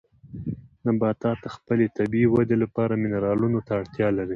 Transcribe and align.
نباتات 0.85 1.37
د 1.45 1.47
خپلې 1.55 1.85
طبیعي 1.97 2.27
ودې 2.29 2.57
لپاره 2.63 2.99
منرالونو 3.03 3.59
ته 3.67 3.71
اړتیا 3.79 4.07
لري. 4.17 4.29